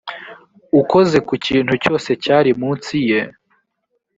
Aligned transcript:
ukoze 0.81 1.17
ku 1.27 1.33
kintu 1.45 1.73
cyose 1.83 2.09
cyari 2.23 2.51
munsi 2.61 2.95
ye 3.09 3.21